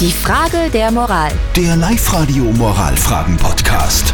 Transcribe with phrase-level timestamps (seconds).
[0.00, 1.30] Die Frage der Moral.
[1.54, 4.12] Der Live-Radio Moralfragen-Podcast.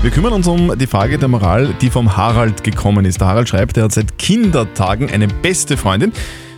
[0.00, 3.20] Wir kümmern uns um die Frage der Moral, die vom Harald gekommen ist.
[3.20, 6.12] Der Harald schreibt, er hat seit Kindertagen eine beste Freundin.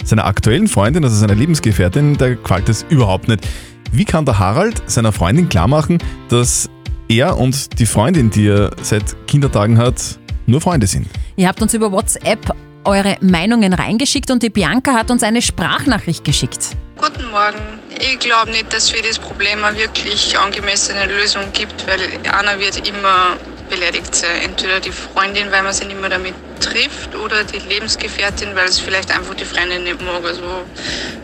[0.04, 3.48] Seiner aktuellen Freundin, also seiner Lebensgefährtin, da gefällt es überhaupt nicht.
[3.92, 6.68] Wie kann der Harald seiner Freundin klarmachen, dass
[7.08, 11.06] er und die Freundin, die er seit Kindertagen hat, nur Freunde sind?
[11.36, 12.54] Ihr habt uns über WhatsApp
[12.84, 16.76] eure Meinungen reingeschickt und die Bianca hat uns eine Sprachnachricht geschickt.
[16.98, 17.85] Guten Morgen.
[17.98, 22.86] Ich glaube nicht, dass für das Problem eine wirklich angemessene Lösung gibt, weil einer wird
[22.86, 23.36] immer
[23.70, 24.42] beleidigt sein.
[24.42, 28.78] Entweder die Freundin, weil man sie nicht mehr damit trifft, oder die Lebensgefährtin, weil es
[28.78, 30.24] vielleicht einfach die Freundin nicht mag.
[30.24, 30.42] Also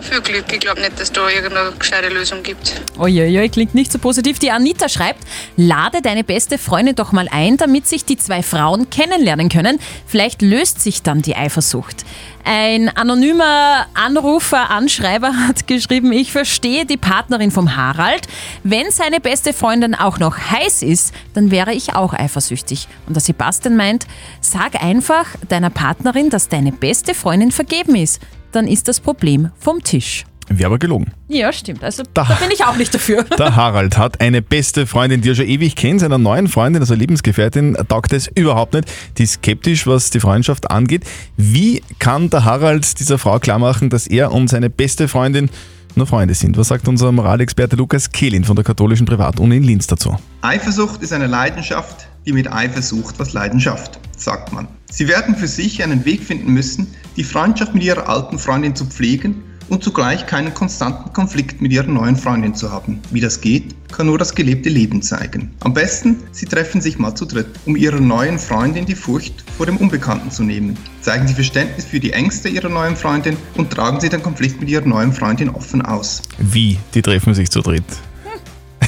[0.00, 0.44] viel Glück.
[0.52, 2.80] Ich glaube nicht, dass da irgendeine gescheite Lösung gibt.
[2.98, 4.38] Uiuiui, klingt nicht so positiv.
[4.38, 5.24] Die Anita schreibt,
[5.56, 9.78] lade deine beste Freundin doch mal ein, damit sich die zwei Frauen kennenlernen können.
[10.06, 12.04] Vielleicht löst sich dann die Eifersucht.
[12.44, 18.26] Ein anonymer Anrufer, Anschreiber hat geschrieben, ich verstehe die Partnerin vom Harald.
[18.64, 22.88] Wenn seine beste Freundin auch noch heiß ist, dann wäre ich auch eifersüchtig.
[23.06, 24.06] Und der Sebastian meint,
[24.40, 28.20] sag einfach deiner Partnerin, dass deine beste Freundin vergeben ist.
[28.52, 30.24] Dann ist das Problem vom Tisch.
[30.48, 31.12] Wäre aber gelogen.
[31.28, 31.82] Ja, stimmt.
[31.82, 33.22] Also da, da bin ich auch nicht dafür.
[33.38, 36.00] Der Harald hat eine beste Freundin, die er schon ewig kennt.
[36.00, 38.90] Seiner neuen Freundin, also Lebensgefährtin, taugt es überhaupt nicht.
[39.18, 41.04] Die ist skeptisch, was die Freundschaft angeht.
[41.36, 45.48] Wie kann der Harald dieser Frau klar machen, dass er und seine beste Freundin
[45.94, 46.56] nur Freunde sind?
[46.56, 50.16] Was sagt unser Moralexperte Lukas Kehlin von der katholischen Privatuni in Linz dazu?
[50.42, 54.68] Eifersucht ist eine Leidenschaft, die mit Eifer sucht, was Leidenschaft, sagt man.
[54.90, 58.84] Sie werden für sich einen Weg finden müssen, die Freundschaft mit ihrer alten Freundin zu
[58.84, 63.00] pflegen und zugleich keinen konstanten Konflikt mit ihrer neuen Freundin zu haben.
[63.10, 65.54] Wie das geht, kann nur das gelebte Leben zeigen.
[65.60, 69.64] Am besten, sie treffen sich mal zu dritt, um ihrer neuen Freundin die Furcht vor
[69.66, 70.76] dem Unbekannten zu nehmen.
[71.00, 74.68] Zeigen sie Verständnis für die Ängste ihrer neuen Freundin und tragen sie den Konflikt mit
[74.68, 76.22] ihrer neuen Freundin offen aus.
[76.38, 76.78] Wie?
[76.94, 77.84] Die treffen sich zu dritt.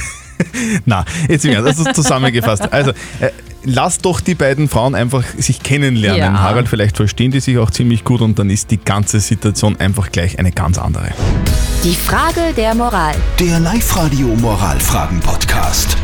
[0.85, 2.71] Na, jetzt wieder, das ist zusammengefasst.
[2.71, 3.31] Also, äh,
[3.65, 6.19] lass doch die beiden Frauen einfach sich kennenlernen.
[6.19, 6.39] Ja.
[6.39, 10.11] Harald, vielleicht verstehen die sich auch ziemlich gut und dann ist die ganze Situation einfach
[10.11, 11.09] gleich eine ganz andere.
[11.83, 13.15] Die Frage der Moral.
[13.39, 15.97] Der Live-Radio Moralfragen-Podcast.